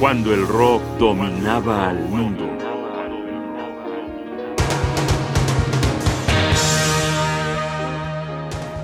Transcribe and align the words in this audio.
cuando 0.00 0.32
el 0.32 0.46
rock 0.46 0.80
dominaba 0.98 1.88
al 1.88 2.08
mundo. 2.08 2.46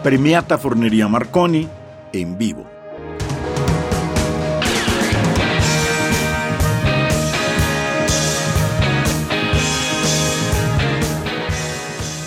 Premiata 0.02 0.58
Fornería 0.58 1.06
Marconi 1.08 1.68
en 2.12 2.36
vivo. 2.36 2.73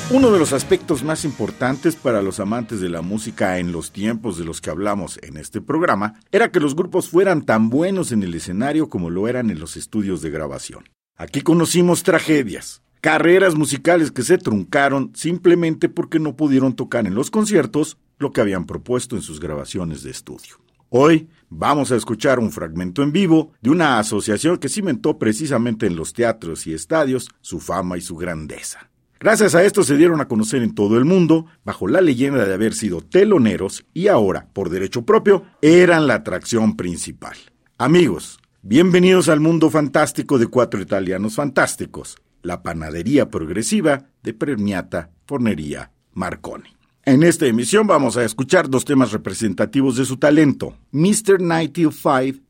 Uno 0.10 0.32
de 0.32 0.40
los 0.40 0.54
aspectos 0.54 1.04
más 1.04 1.26
importantes 1.26 1.98
para 1.98 2.22
los 2.22 2.40
amantes 2.40 2.80
de 2.80 2.88
la 2.88 3.02
música 3.02 3.60
en 3.60 3.74
los 3.74 3.92
tiempos 3.92 4.38
de 4.38 4.46
los 4.46 4.62
que 4.62 4.70
hablamos 4.70 5.20
en 5.22 5.36
este 5.36 5.60
programa 5.60 6.22
era 6.32 6.50
que 6.50 6.62
los 6.62 6.78
grupos 6.78 7.10
fueran 7.10 7.42
tan 7.42 7.70
buenos 7.70 8.14
en 8.14 8.24
el 8.24 8.34
escenario 8.34 8.88
como 8.88 9.10
lo 9.10 9.28
eran 9.28 9.50
en 9.50 9.60
los 9.60 9.76
estudios 9.76 10.22
de 10.22 10.30
grabación. 10.30 10.86
Aquí 11.18 11.42
conocimos 11.42 12.04
tragedias, 12.04 12.82
carreras 13.02 13.56
musicales 13.56 14.12
que 14.12 14.24
se 14.24 14.38
truncaron 14.38 15.12
simplemente 15.14 15.90
porque 15.90 16.20
no 16.20 16.38
pudieron 16.38 16.74
tocar 16.74 17.06
en 17.06 17.14
los 17.14 17.30
conciertos 17.30 17.98
lo 18.18 18.32
que 18.32 18.40
habían 18.40 18.66
propuesto 18.66 19.18
en 19.18 19.22
sus 19.22 19.42
grabaciones 19.42 20.04
de 20.04 20.12
estudio. 20.12 20.56
Hoy 20.88 21.28
vamos 21.50 21.92
a 21.92 21.98
escuchar 21.98 22.40
un 22.40 22.54
fragmento 22.54 23.04
en 23.04 23.12
vivo 23.12 23.52
de 23.60 23.72
una 23.72 24.00
asociación 24.00 24.58
que 24.58 24.70
cimentó 24.70 25.20
precisamente 25.20 25.86
en 25.86 25.98
los 25.98 26.14
teatros 26.14 26.66
y 26.66 26.74
estadios 26.74 27.28
su 27.42 27.60
fama 27.60 27.98
y 27.98 28.02
su 28.02 28.16
grandeza. 28.16 28.90
Gracias 29.20 29.56
a 29.56 29.64
esto 29.64 29.84
se 29.84 29.98
dieron 29.98 30.22
a 30.22 30.28
conocer 30.28 30.62
en 30.62 30.76
todo 30.76 30.98
el 30.98 31.06
mundo, 31.06 31.48
bajo 31.64 31.88
la 31.88 32.02
leyenda 32.02 32.46
de 32.46 32.54
haber 32.54 32.74
sido 32.74 33.02
teloneros 33.02 33.86
y 33.94 34.10
ahora, 34.10 34.48
por 34.54 34.70
derecho 34.70 35.06
propio, 35.06 35.44
eran 35.62 36.06
la 36.06 36.16
atracción 36.16 36.78
principal. 36.78 37.36
Amigos, 37.80 38.40
bienvenidos 38.62 39.28
al 39.28 39.40
mundo 39.40 39.72
fantástico 39.72 40.38
de 40.38 40.48
cuatro 40.48 40.82
italianos 40.82 41.36
fantásticos, 41.36 42.18
la 42.44 42.62
panadería 42.62 43.30
progresiva 43.30 44.06
de 44.22 44.34
Premiata 44.36 45.10
Fornería 45.26 45.92
Marconi. 46.14 46.70
En 47.04 47.24
esta 47.24 47.48
emisión 47.48 47.88
vamos 47.88 48.18
a 48.18 48.24
escuchar 48.24 48.70
dos 48.70 48.86
temas 48.86 49.12
representativos 49.12 49.96
de 49.96 50.06
su 50.06 50.18
talento, 50.18 50.78
Mr. 50.92 51.42
95 51.42 51.92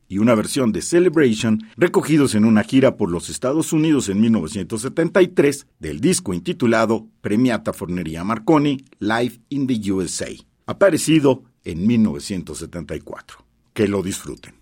y 0.08 0.18
una 0.18 0.34
versión 0.34 0.72
de 0.72 0.82
Celebration 0.82 1.62
recogidos 1.76 2.34
en 2.34 2.44
una 2.44 2.64
gira 2.64 2.96
por 2.96 3.10
los 3.10 3.28
Estados 3.28 3.72
Unidos 3.72 4.08
en 4.08 4.20
1973 4.20 5.66
del 5.78 6.00
disco 6.00 6.32
intitulado 6.32 7.06
Premiata 7.20 7.72
Fornería 7.72 8.24
Marconi 8.24 8.84
Live 8.98 9.40
in 9.50 9.66
the 9.66 9.92
USA, 9.92 10.28
aparecido 10.66 11.44
en 11.64 11.86
1974. 11.86 13.44
Que 13.74 13.86
lo 13.86 14.02
disfruten. 14.02 14.54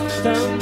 afastando. 0.00 0.59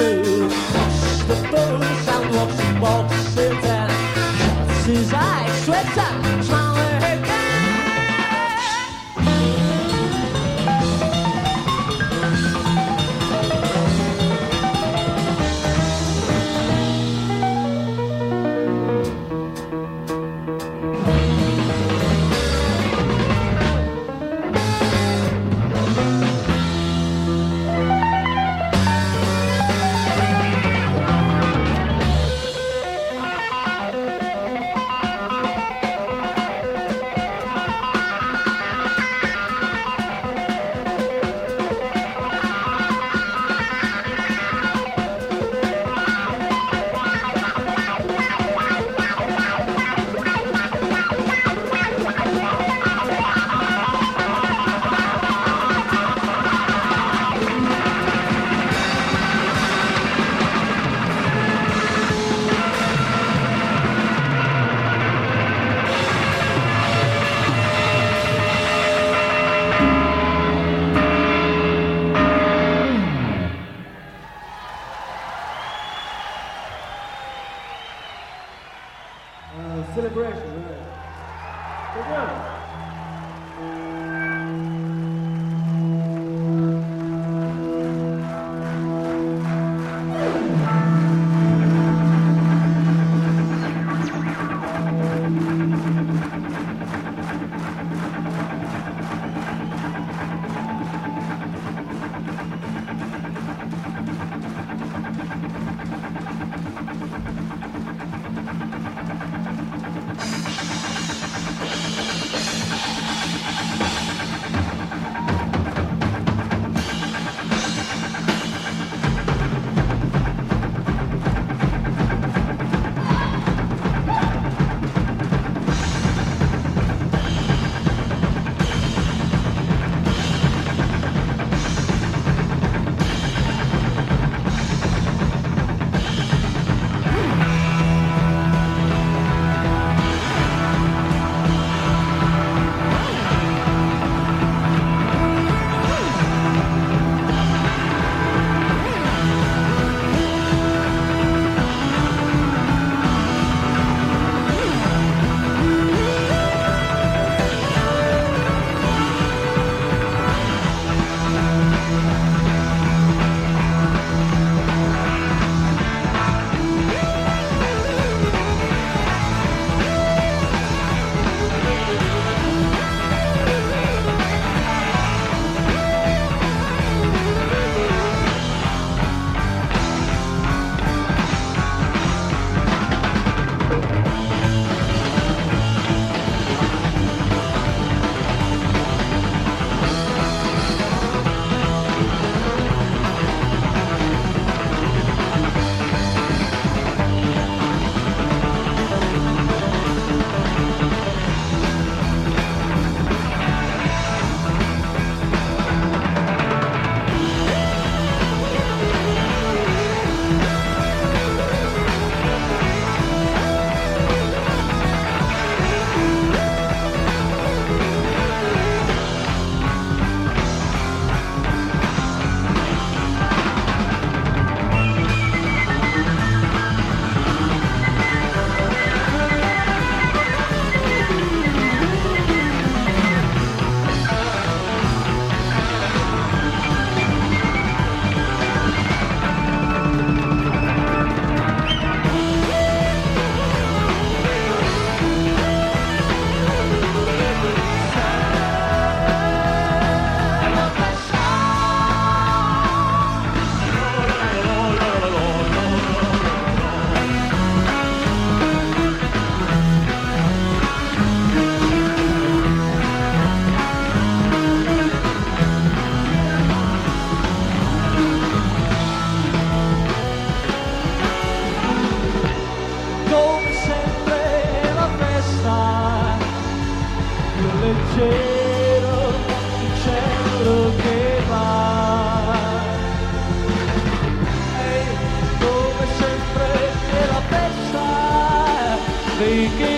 They 289.19 289.49
gave 289.59 289.78